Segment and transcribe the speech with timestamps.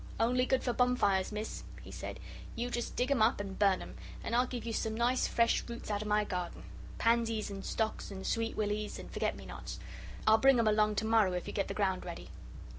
[0.19, 2.19] "Only good for bonfires, Miss," he said.
[2.55, 5.63] "You just dig 'em up and burn 'em, and I'll give you some nice fresh
[5.69, 6.63] roots outer my garden;
[6.97, 9.79] pansies, and stocks, and sweet willies, and forget me nots.
[10.25, 12.31] I'll bring 'em along to morrow if you get the ground ready."